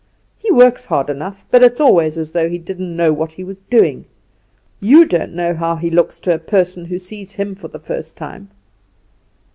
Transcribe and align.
He 0.35 0.49
works 0.51 0.85
hard 0.85 1.11
enough, 1.11 1.45
but 1.51 1.61
it's 1.61 1.79
always 1.79 2.17
as 2.17 2.31
though 2.31 2.49
he 2.49 2.57
didn't 2.57 2.95
know 2.95 3.13
what 3.13 3.33
he 3.33 3.43
was 3.43 3.57
doing. 3.69 4.05
You 4.79 5.05
don't 5.05 5.35
know 5.35 5.53
how 5.53 5.75
he 5.75 5.91
looks 5.91 6.19
to 6.21 6.33
a 6.33 6.39
person 6.39 6.85
who 6.85 6.97
sees 6.97 7.33
him 7.35 7.53
for 7.53 7.67
the 7.67 7.77
first 7.77 8.17
time." 8.17 8.49